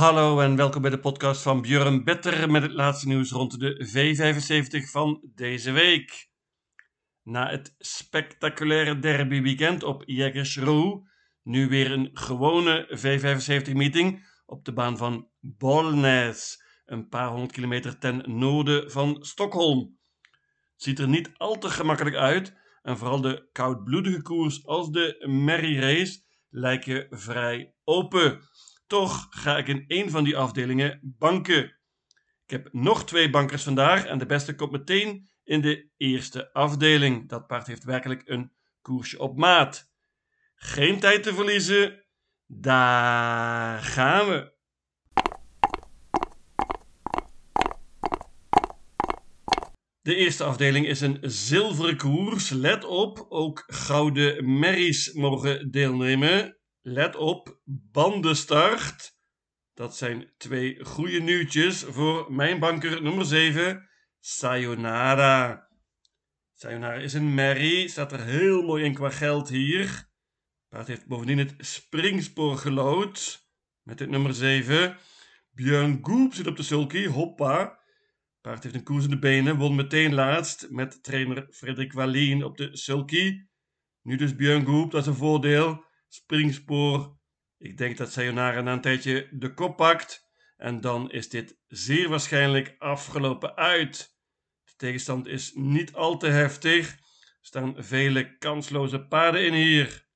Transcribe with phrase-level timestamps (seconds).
[0.00, 3.86] Hallo en welkom bij de podcast van Björn Better met het laatste nieuws rond de
[3.86, 6.30] V75 van deze week.
[7.22, 11.02] Na het spectaculaire derby weekend op Jägersro,
[11.42, 16.38] nu weer een gewone V75 meeting op de baan van Bollnäs,
[16.84, 19.98] een paar honderd kilometer ten noorden van Stockholm.
[20.76, 25.78] Ziet er niet al te gemakkelijk uit en vooral de koudbloedige koers als de Merry
[25.78, 28.40] Race lijken vrij open.
[28.90, 31.64] Toch ga ik in één van die afdelingen banken.
[32.44, 37.28] Ik heb nog twee bankers vandaag en de beste komt meteen in de eerste afdeling.
[37.28, 39.90] Dat paard heeft werkelijk een koersje op maat.
[40.54, 42.04] Geen tijd te verliezen.
[42.46, 44.52] Daar gaan we.
[50.00, 52.48] De eerste afdeling is een zilveren koers.
[52.48, 56.59] Let op, ook gouden merries mogen deelnemen.
[56.82, 59.18] Let op, bandenstart.
[59.74, 65.68] Dat zijn twee goede nieuwtjes voor mijn banker nummer 7, Sayonara.
[66.54, 70.08] Sayonara is een merrie, staat er heel mooi in qua geld hier.
[70.68, 73.48] Paard heeft bovendien het springspoor gelood
[73.82, 74.96] met het nummer 7.
[75.50, 77.80] Björn Goop zit op de sulky, hoppa.
[78.40, 82.56] Paard heeft een koers in de benen, won meteen laatst met trainer Frederik Wallien op
[82.56, 83.48] de sulky.
[84.02, 87.18] Nu dus Björn Goop, dat is een voordeel springspoor.
[87.58, 90.28] Ik denk dat Sayonara na een tijdje de kop pakt.
[90.56, 94.16] En dan is dit zeer waarschijnlijk afgelopen uit.
[94.64, 96.90] De tegenstand is niet al te heftig.
[96.90, 96.98] Er
[97.40, 100.08] staan vele kansloze paarden in hier.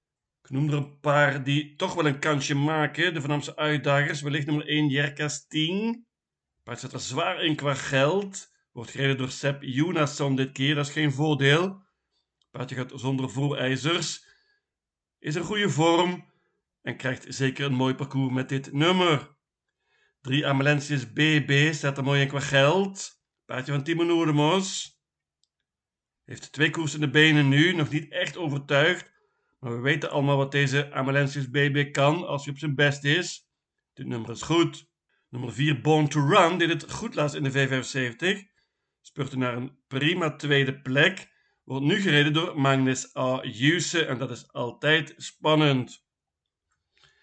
[0.43, 3.15] Ik noem er een paar die toch wel een kansje maken.
[3.15, 4.21] De Vanamse uitdagers.
[4.21, 6.07] Wellicht nummer 1 Jerkas 10.
[6.63, 8.53] Paard zit er zwaar in qua geld.
[8.73, 10.75] Wordt gereden door Sepp Jonasson dit keer.
[10.75, 11.83] Dat is geen voordeel.
[12.51, 14.34] Paardje gaat zonder voorijzers
[15.25, 16.25] is een goede vorm
[16.83, 19.37] en krijgt zeker een mooi parcours met dit nummer.
[20.21, 23.23] 3 Amalentius BB staat er mooi in qua geld.
[23.45, 24.99] Paardje van Timo Noordemos.
[26.25, 29.11] Heeft twee koers in de benen nu, nog niet echt overtuigd.
[29.59, 33.49] Maar we weten allemaal wat deze Amalentius BB kan als hij op zijn best is.
[33.93, 34.89] Dit nummer is goed.
[35.29, 38.53] Nummer 4 Born to Run deed het goed laatst in de V75.
[39.01, 41.33] Spurte naar een prima tweede plek
[41.65, 43.41] wordt nu gereden door Magnus A.
[43.43, 46.05] Juse en dat is altijd spannend.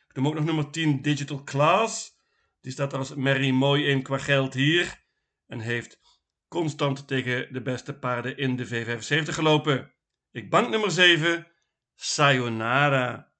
[0.08, 2.20] Ik noem ook nog nummer 10 Digital Class.
[2.62, 5.04] Die staat als Merry mooi in qua geld hier
[5.48, 6.00] en heeft
[6.48, 9.94] constant tegen de beste paarden in de V75 gelopen.
[10.32, 11.48] Ik bank nummer 7,
[11.96, 13.32] Sayonara.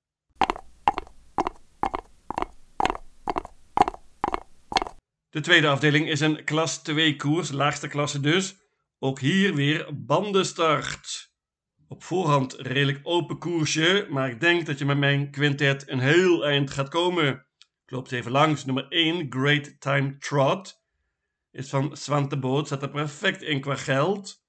[5.30, 8.61] De tweede afdeling is een klas 2 koers, laagste klasse dus.
[9.04, 11.32] Ook hier weer bandenstart.
[11.88, 16.46] Op voorhand redelijk open koersje, maar ik denk dat je met mijn quintet een heel
[16.46, 17.28] eind gaat komen.
[17.86, 18.66] Ik loop even langs.
[18.66, 20.84] Nummer 1, Great Time Trot.
[21.52, 24.44] Is van Swante Boot, staat er perfect in qua geld.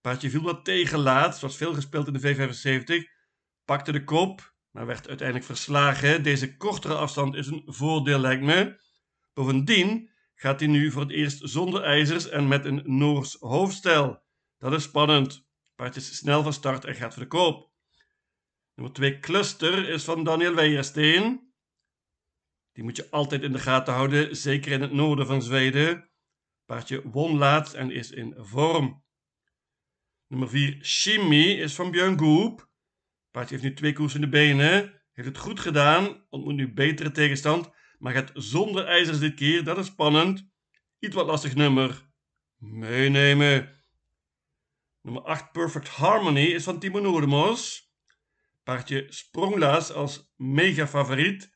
[0.00, 3.10] Paardje viel wat tegen laat, was veel gespeeld in de V75.
[3.64, 6.22] Pakte de kop, maar werd uiteindelijk verslagen.
[6.22, 8.80] Deze kortere afstand is een voordeel, lijkt me.
[9.32, 10.11] Bovendien
[10.42, 14.22] gaat hij nu voor het eerst zonder ijzers en met een Noors hoofdstel.
[14.58, 15.46] Dat is spannend.
[15.74, 17.70] Paard is snel van start en gaat voor de koop.
[18.74, 21.52] Nummer 2 Cluster is van Daniel Weijersteen.
[22.72, 26.10] Die moet je altijd in de gaten houden, zeker in het noorden van Zweden.
[26.64, 29.04] Paardje won laatst en is in vorm.
[30.26, 32.70] Nummer 4 Shimmy is van Björn Goop.
[33.30, 35.02] Paardje heeft nu twee koers in de benen.
[35.12, 37.70] Heeft het goed gedaan, ontmoet nu betere tegenstand
[38.02, 39.64] maar gaat zonder ijzers dit keer.
[39.64, 40.50] Dat is spannend.
[40.98, 42.10] Iets wat lastig nummer.
[42.56, 43.70] Meenemen.
[45.00, 47.90] Nummer 8 Perfect Harmony is van Timo Noordemos.
[48.62, 51.50] Paardje spronglaas als mega favoriet,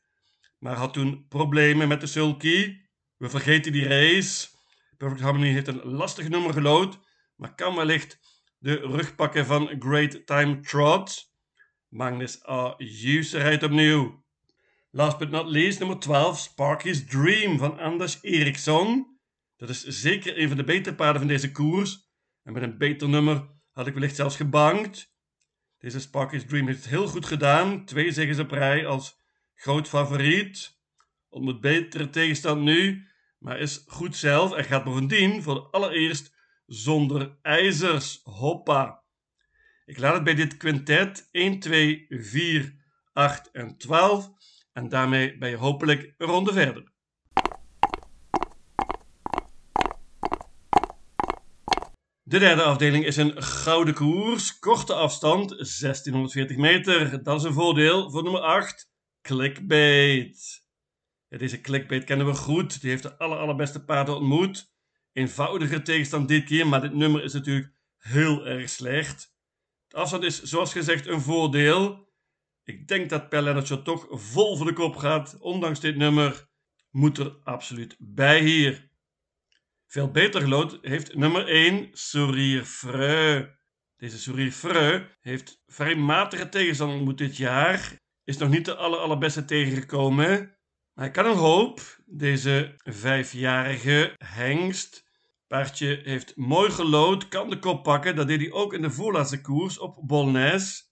[0.59, 2.81] maar had toen problemen met de sulky.
[3.17, 4.47] We vergeten die race.
[4.97, 6.99] Perfect Harmony heeft een lastig nummer gelood,
[7.35, 8.19] maar kan wellicht
[8.57, 11.31] de rug pakken van Great Time Trot.
[11.87, 12.73] Magnus A.
[12.77, 14.25] Juse rijdt opnieuw.
[14.91, 19.19] Last but not least, nummer 12, Sparky's Dream van Anders Eriksson.
[19.55, 22.09] Dat is zeker een van de betere paarden van deze koers.
[22.43, 25.15] En met een beter nummer had ik wellicht zelfs gebankt.
[25.77, 27.85] Deze Sparky's Dream heeft het heel goed gedaan.
[27.85, 29.19] Twee zegens op rij als
[29.53, 30.79] groot favoriet.
[31.29, 33.07] Ontmoet betere tegenstand nu,
[33.37, 36.35] maar is goed zelf en gaat bovendien voor de allereerst
[36.65, 38.19] zonder ijzers.
[38.23, 39.03] Hoppa.
[39.85, 42.75] Ik laat het bij dit quintet 1, 2, 4,
[43.13, 44.31] 8 en 12.
[44.77, 46.91] En daarmee ben je hopelijk een ronde verder.
[52.23, 57.23] De derde afdeling is een gouden koers, korte afstand, 1640 meter.
[57.23, 58.91] Dat is een voordeel voor nummer 8,
[59.21, 60.65] Clickbait.
[61.29, 62.81] Deze clickbait kennen we goed.
[62.81, 64.71] Die heeft de aller, allerbeste paarden ontmoet.
[65.13, 69.35] Eenvoudiger tegenstand dit keer, maar dit nummer is natuurlijk heel erg slecht.
[69.87, 72.06] De afstand is zoals gezegd een voordeel.
[72.67, 75.37] Ik denk dat Pelennetje toch vol voor de kop gaat.
[75.39, 76.47] Ondanks dit nummer
[76.89, 78.89] moet er absoluut bij hier.
[79.85, 83.47] Veel beter gelood heeft nummer 1 Sourire Freu.
[83.97, 87.93] Deze Sourire Freu heeft vrij matige tegenstander ontmoet dit jaar.
[88.23, 90.37] Is nog niet de aller, allerbeste tegengekomen.
[90.93, 91.81] Maar hij kan een hoop.
[92.05, 95.03] Deze vijfjarige hengst.
[95.47, 98.15] Paardje heeft mooi gelood, kan de kop pakken.
[98.15, 100.86] Dat deed hij ook in de voorlaatste koers op Bolnes.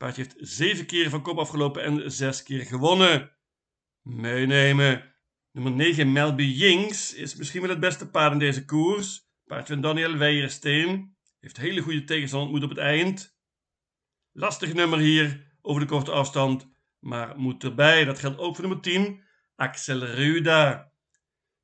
[0.00, 3.30] Paardje heeft zeven keer van kop afgelopen en zes keer gewonnen.
[4.02, 5.14] Meenemen.
[5.52, 9.28] Nummer 9 Melby Jinx is misschien wel het beste paard in deze koers.
[9.44, 11.16] Paardje van Daniel Weijersteen.
[11.40, 13.36] Heeft hele goede tegenstand ontmoet op het eind.
[14.32, 16.68] Lastig nummer hier over de korte afstand.
[16.98, 18.04] Maar moet erbij.
[18.04, 19.22] Dat geldt ook voor nummer 10.
[19.56, 20.92] Axel Ruda.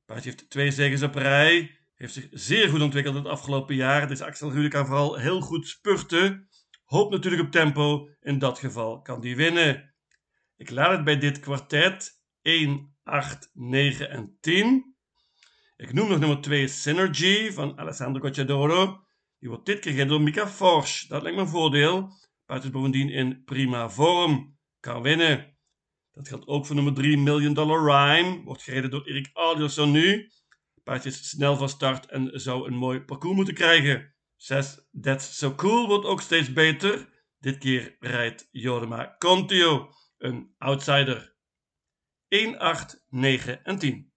[0.05, 1.77] Paardje heeft twee zegens op rij.
[1.95, 4.07] Heeft zich zeer goed ontwikkeld het afgelopen jaar.
[4.07, 6.46] Dus Axel Ruda kan vooral heel goed spurten.
[6.87, 8.09] Hoopt natuurlijk op tempo.
[8.21, 9.93] In dat geval kan die winnen.
[10.55, 14.95] Ik laat het bij dit kwartet 1, 8, 9 en 10.
[15.75, 19.03] Ik noem nog nummer 2 Synergy van Alessandro Cocciadoro.
[19.39, 21.07] Die wordt dit keer gereden door Mika Forsch.
[21.07, 22.09] Dat lijkt me een voordeel.
[22.45, 24.57] Paard is bovendien in prima vorm.
[24.79, 25.57] Kan winnen.
[26.11, 28.43] Dat geldt ook voor nummer 3 Million Dollar Rhyme.
[28.43, 30.31] Wordt gereden door Erik Alderson nu.
[30.83, 34.15] Paardje is snel van start en zou een mooi parcours moeten krijgen.
[34.37, 37.09] 6 That's So Cool wordt ook steeds beter.
[37.39, 41.35] Dit keer rijdt Jodema Contio, een outsider.
[42.27, 44.11] 1, 8, 9 en 10.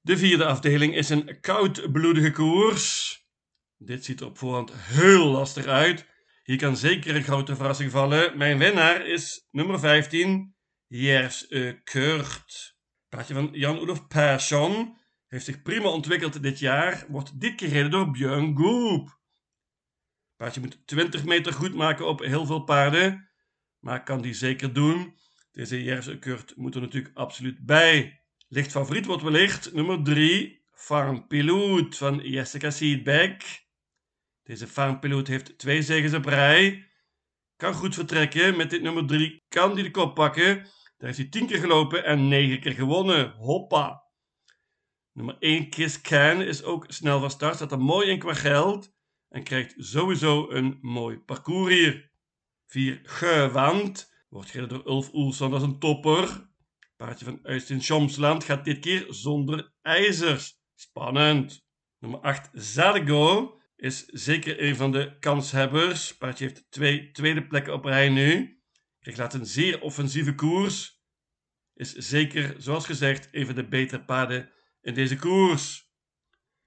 [0.00, 3.16] De vierde afdeling is een koudbloedige koers.
[3.76, 6.06] Dit ziet er op voorhand heel lastig uit.
[6.42, 8.38] Hier kan zeker een grote verrassing vallen.
[8.38, 10.56] Mijn winnaar is nummer 15,
[10.86, 11.46] Jers
[11.84, 12.76] Kurt.
[13.08, 14.97] Paardje van Jan-Olof Persson
[15.28, 17.04] heeft zich prima ontwikkeld dit jaar.
[17.08, 19.18] Wordt dit keer gereden door Björn Goop.
[20.36, 23.28] Paardje moet 20 meter goed maken op heel veel paarden.
[23.78, 25.16] Maar kan die zeker doen.
[25.52, 28.22] Deze Jers Kurt moet er natuurlijk absoluut bij.
[28.48, 33.42] Licht favoriet wordt wellicht nummer 3, Farm Pilot van Jessica Seedback.
[34.48, 36.88] Deze farmpiloot heeft twee zegens op rij.
[37.56, 38.56] Kan goed vertrekken.
[38.56, 40.56] Met dit nummer 3 kan hij de kop pakken.
[40.96, 43.30] Daar heeft hij 10 keer gelopen en 9 keer gewonnen.
[43.30, 44.07] Hoppa.
[45.18, 47.54] Nummer 1 Kiss Can is ook snel van start.
[47.54, 48.94] Staat er mooi in qua geld.
[49.28, 52.10] En krijgt sowieso een mooi parcours hier.
[52.66, 54.12] 4 Gewand.
[54.28, 55.50] Wordt gereden door Ulf Oelson.
[55.50, 56.50] Dat is een topper.
[56.96, 60.60] Paardje van Uistin Schomsland gaat dit keer zonder ijzers.
[60.74, 61.66] Spannend.
[61.98, 66.16] Nummer 8 Zadego is zeker een van de kanshebbers.
[66.16, 68.60] Paardje heeft twee tweede plekken op rij nu.
[69.00, 71.02] Krijgt laat een zeer offensieve koers.
[71.74, 74.56] Is zeker, zoals gezegd, een van de betere paarden
[74.88, 75.90] in deze koers.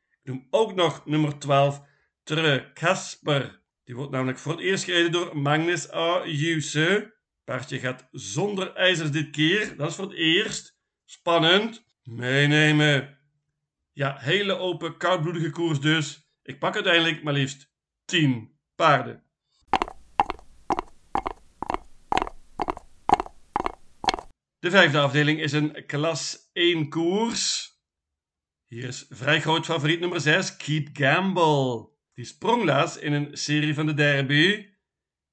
[0.09, 1.81] Ik noem ook nog nummer 12,
[2.23, 3.61] Tre Kasper.
[3.83, 6.25] Die wordt namelijk voor het eerst gereden door Magnus A.
[6.25, 7.13] Juse.
[7.43, 9.77] Paardje gaat zonder ijzers dit keer.
[9.77, 10.77] Dat is voor het eerst.
[11.05, 11.85] Spannend.
[12.03, 13.17] Meenemen.
[13.91, 16.31] Ja, hele open, koudbloedige koers dus.
[16.43, 17.71] Ik pak uiteindelijk maar liefst
[18.05, 19.23] 10 paarden.
[24.59, 27.70] De vijfde afdeling is een klas 1 koers.
[28.71, 31.89] Hier is vrij groot favoriet nummer 6, Keep Gamble.
[32.13, 34.67] Die sprong laatst in een serie van de derby.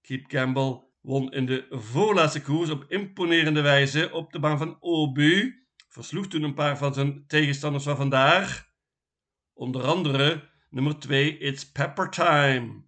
[0.01, 5.63] Keep Gamble won in de voorlaatste koers op imponerende wijze op de baan van Obu.
[5.89, 8.69] Versloeg toen een paar van zijn tegenstanders van vandaag.
[9.53, 12.85] Onder andere Nummer 2, It's Pepper Time.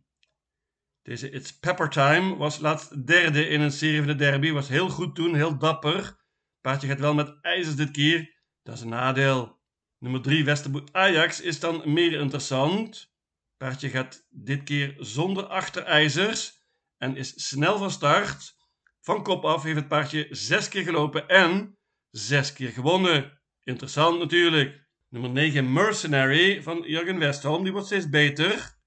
[1.02, 4.50] Deze It's Pepper Time was laatst derde in een serie van de derby.
[4.50, 6.16] Was heel goed toen, heel dapper.
[6.60, 8.38] Paardje gaat wel met ijzers dit keer.
[8.62, 9.59] Dat is een nadeel.
[10.00, 13.12] Nummer 3, Westerboet Ajax, is dan meer interessant.
[13.56, 16.52] Paardje gaat dit keer zonder achterijzers
[16.98, 18.56] en is snel van start.
[19.00, 21.78] Van kop af heeft het paardje zes keer gelopen en
[22.10, 23.40] zes keer gewonnen.
[23.62, 24.88] Interessant natuurlijk.
[25.08, 27.62] Nummer 9, Mercenary van Jurgen Westholm.
[27.62, 28.78] Die wordt steeds beter.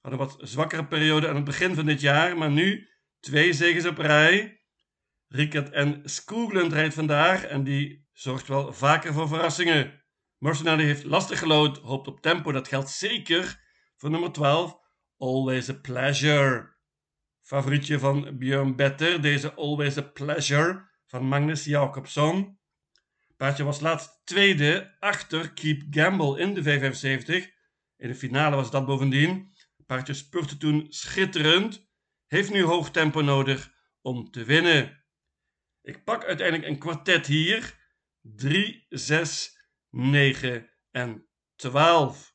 [0.00, 2.88] Had een wat zwakkere periode aan het begin van dit jaar, maar nu
[3.20, 4.60] twee zegens op rij.
[5.28, 10.02] Rickert en Skoglund rijdt vandaag en die zorgt wel vaker voor verrassingen.
[10.38, 12.52] Mercenary heeft lastig gelood, hoopt op tempo.
[12.52, 13.60] Dat geldt zeker
[13.96, 14.78] voor nummer 12,
[15.16, 16.74] Always a Pleasure.
[17.42, 22.58] Favorietje van Björn Better, deze Always a Pleasure van Magnus Jacobson.
[23.36, 27.50] Paardje was laatst tweede achter Keep Gamble in de 575.
[27.96, 29.52] In de finale was dat bovendien.
[29.86, 31.88] Paardje spurte toen schitterend.
[32.26, 35.04] Heeft nu hoog tempo nodig om te winnen.
[35.82, 37.84] Ik pak uiteindelijk een kwartet hier.
[38.34, 39.56] 3, 6,
[39.90, 42.34] 9 en 12.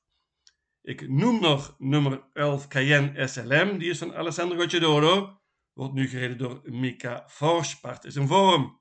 [0.82, 5.42] Ik noem nog nummer 11 Cayenne SLM, die is van Alessandro Gocciadoro.
[5.74, 7.80] Wordt nu gereden door Mika Forsch.
[7.82, 8.80] Paard is in vorm.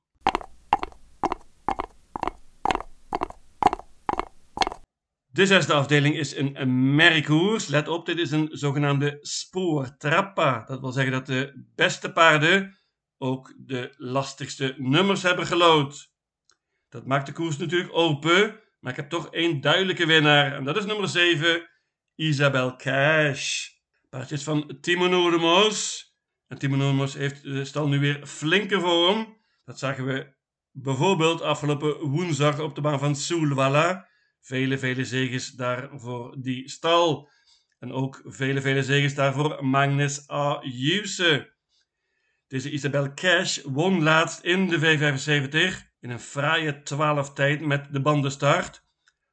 [5.27, 7.67] De zesde afdeling is een merkkoers.
[7.67, 10.65] Let op, dit is een zogenaamde spoortrappa.
[10.65, 12.79] Dat wil zeggen dat de beste paarden
[13.19, 16.10] ook de lastigste nummers hebben gelood.
[16.91, 20.53] Dat maakt de koers natuurlijk open, maar ik heb toch één duidelijke winnaar.
[20.53, 21.69] En dat is nummer 7,
[22.15, 23.69] Isabel Cash.
[24.09, 26.09] Paardjes van Timo Noordemos.
[26.47, 29.39] En Timo Noordemos heeft de stal nu weer flinke vorm.
[29.65, 30.35] Dat zagen we
[30.71, 34.09] bijvoorbeeld afgelopen woensdag op de baan van Soulwalla.
[34.41, 37.31] Vele, vele zegens daar voor die stal.
[37.79, 40.63] En ook vele, vele zegens daarvoor Magnus A.
[42.47, 48.01] Deze Isabel Cash won laatst in de V75 in een fraaie 12 tijd met de
[48.01, 48.85] bandenstart.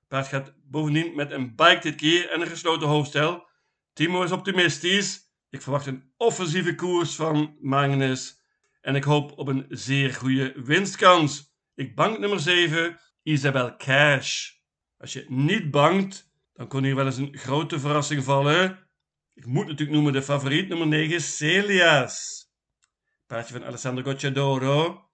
[0.08, 3.48] Paard gaat bovendien met een bike dit keer en een gesloten hoofdstel.
[3.94, 5.22] Timo is optimistisch.
[5.50, 8.42] Ik verwacht een offensieve koers van Magnus.
[8.82, 11.56] En ik hoop op een zeer goede winstkans.
[11.76, 14.52] Ik bank nummer 7, Isabel Cash.
[14.98, 18.90] Als je niet bangt, dan kon hier wel eens een grote verrassing vallen.
[19.34, 22.46] Ik moet natuurlijk noemen de favoriet nummer 9, Celias.
[23.28, 25.07] Paardje van Alessandro Gocciadoro.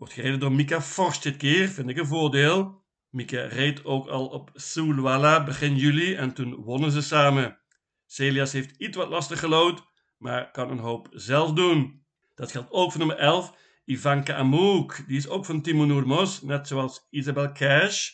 [0.00, 2.84] Wordt gereden door Mika Forst dit keer, vind ik een voordeel.
[3.10, 7.58] Mika reed ook al op Soulwalla begin juli en toen wonnen ze samen.
[8.06, 9.82] Celias heeft iets wat lastig gelood,
[10.18, 12.04] maar kan een hoop zelf doen.
[12.34, 13.54] Dat geldt ook voor nummer 11,
[13.84, 15.04] Ivanka Amouk.
[15.06, 18.10] Die is ook van Timo Noormos, net zoals Isabel Cash.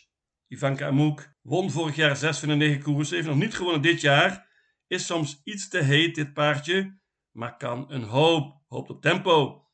[0.49, 4.01] Ivanka Amouk won vorig jaar 6 van de 9 koersen, heeft nog niet gewonnen dit
[4.01, 4.49] jaar.
[4.87, 6.99] Is soms iets te heet, dit paardje,
[7.31, 8.65] maar kan een hoop.
[8.69, 9.66] Hoopt op tempo.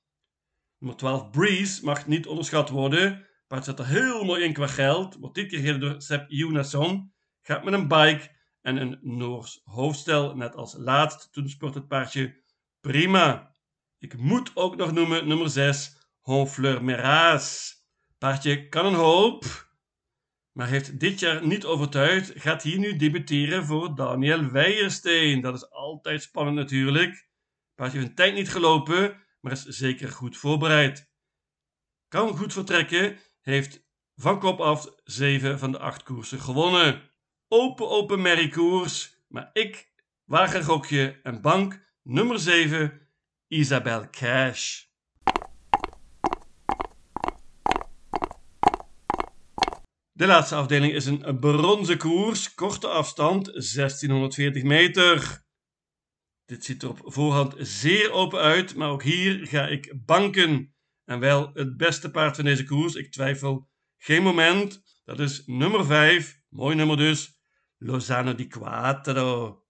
[0.82, 3.26] Nummer 12 Breeze mag niet onderschat worden.
[3.46, 5.16] Paard zit er heel mooi in qua geld.
[5.20, 7.12] Wordt dit keer gereden door Sepp Jonason.
[7.42, 10.36] Gaat met een bike en een Noors hoofdstel.
[10.36, 11.32] Net als laatst.
[11.32, 12.42] Toen sport het paardje
[12.80, 13.54] prima.
[13.98, 17.74] Ik moet ook nog noemen nummer 6 Honfleur Meras.
[18.18, 19.70] Paardje kan een hoop
[20.52, 25.40] maar heeft dit jaar niet overtuigd, gaat hier nu debuteren voor Daniel Weijersteen.
[25.40, 27.28] Dat is altijd spannend natuurlijk.
[27.74, 31.10] Paardje heeft een tijd niet gelopen, maar is zeker goed voorbereid.
[32.08, 33.82] Kan goed vertrekken, heeft
[34.16, 37.10] van kop af 7 van de 8 koersen gewonnen.
[37.48, 39.92] Open, open merriekoers, maar ik
[40.62, 43.08] gokje en bank nummer 7,
[43.48, 44.84] Isabel Cash.
[50.12, 55.44] De laatste afdeling is een bronzen koers, korte afstand, 1640 meter.
[56.44, 60.74] Dit ziet er op voorhand zeer open uit, maar ook hier ga ik banken.
[61.04, 64.82] En wel het beste paard van deze koers, ik twijfel geen moment.
[65.04, 67.40] Dat is nummer 5, mooi nummer dus,
[67.78, 69.62] Lozano di Quattro.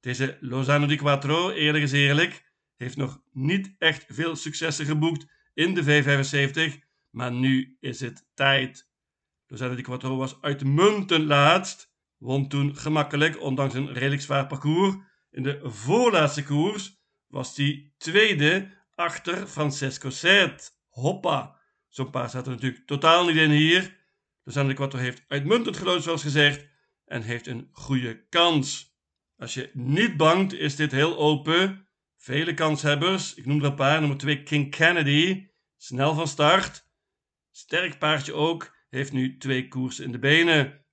[0.00, 5.74] Deze Lozano di Quattro, eerlijk is eerlijk, heeft nog niet echt veel successen geboekt in
[5.74, 6.78] de V75,
[7.10, 8.88] maar nu is het tijd.
[9.46, 14.96] Lozano di Quattro was uitmuntend laatst, won toen gemakkelijk, ondanks een redelijk zwaar parcours.
[15.30, 20.78] In de voorlaatste koers was hij tweede achter Francesco Zet.
[20.88, 21.58] Hoppa!
[21.88, 23.98] Zo'n paar staat er natuurlijk totaal niet in hier.
[24.44, 26.68] Lozano di Quattro heeft uitmuntend gelood, zoals gezegd,
[27.04, 28.98] en heeft een goede kans.
[29.36, 31.88] Als je niet bangt, is dit heel open.
[32.16, 33.34] Vele kanshebbers.
[33.34, 34.00] Ik noem er een paar.
[34.00, 35.48] Nummer 2 King Kennedy.
[35.76, 36.88] Snel van start.
[37.50, 38.76] Sterk paardje ook.
[38.88, 40.84] Heeft nu twee koersen in de benen.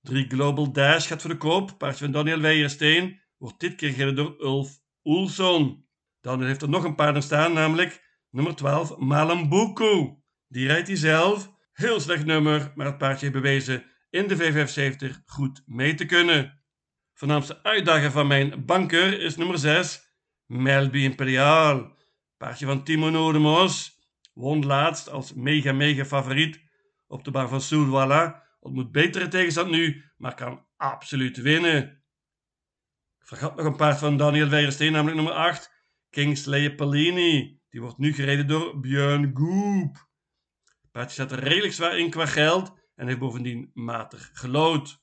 [0.00, 1.78] 3 Global Dash gaat voor de kop.
[1.78, 5.86] Paardje van Daniel Weijersteen wordt dit keer gereden door Ulf Oelson.
[6.20, 10.14] Daniel heeft er nog een paard staan, namelijk nummer 12 Malambuku.
[10.48, 11.52] Die rijdt hij zelf.
[11.72, 16.62] Heel slecht nummer, maar het paardje heeft bewezen in de V75 goed mee te kunnen.
[17.12, 20.14] Voornaamste uitdager van mijn banker is nummer 6
[20.46, 21.96] Melby Imperial.
[22.36, 23.98] Paardje van Timo Nodemos.
[24.32, 26.60] Won laatst als mega mega favoriet
[27.06, 28.42] op de baan van Soulwalla.
[28.60, 32.01] Ontmoet betere tegenstand nu, maar kan absoluut winnen.
[33.22, 35.72] Ik vergat nog een paard van Daniel Weijersteen, namelijk nummer 8,
[36.10, 37.60] Kingsley Pellini.
[37.68, 39.94] Die wordt nu gereden door Björn Goop.
[40.80, 45.02] Het paardje staat er redelijk zwaar in qua geld en heeft bovendien matig gelood.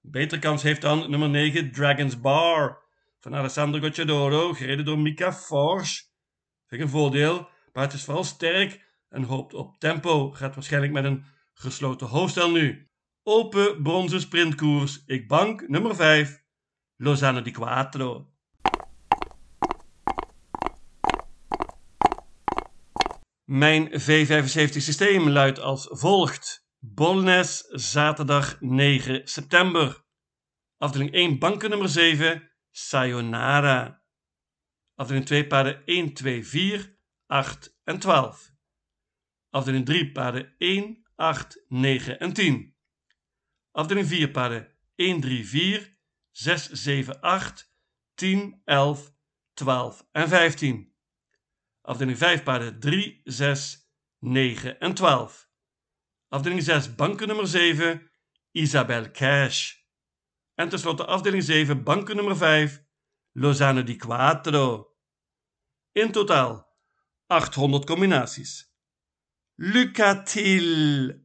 [0.00, 2.82] betere kans heeft dan nummer 9, Dragon's Bar
[3.20, 6.02] van Alessandro Gocciadoro, gereden door Mika Forsch.
[6.66, 7.48] Vind een voordeel.
[7.72, 10.30] Paard is vooral sterk en hoopt op tempo.
[10.30, 12.88] Gaat waarschijnlijk met een gesloten hoofdstel nu.
[13.22, 15.02] Open bronzen sprintkoers.
[15.06, 16.43] Ik bank nummer 5.
[16.96, 18.32] Lozano di Quattro.
[23.44, 26.66] Mijn V75 systeem luidt als volgt.
[26.78, 30.04] Bolnes, zaterdag 9 september.
[30.78, 34.02] Afdeling 1, banken nummer 7, Sayonara.
[34.94, 38.52] Afdeling 2, paarden 1, 2, 4, 8 en 12.
[39.50, 42.76] Afdeling 3, paarden 1, 8, 9 en 10.
[43.70, 45.93] Afdeling 4, paarden 1, 3, 4,
[46.36, 47.70] 6, 7, 8,
[48.14, 49.12] 10, 11,
[49.54, 50.92] 12 en 15.
[51.82, 55.48] Afdeling 5 paarden 3, 6, 9 en 12.
[56.28, 58.10] Afdeling 6 banken nummer 7
[58.52, 59.74] Isabel Cash.
[60.54, 62.82] En tenslotte afdeling 7 banken nummer 5
[63.32, 64.96] Lozano di Quattro.
[65.92, 66.66] In totaal
[67.26, 68.72] 800 combinaties.
[69.54, 71.23] Lucatil!